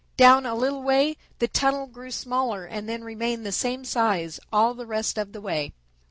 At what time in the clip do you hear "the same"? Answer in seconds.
3.45-3.85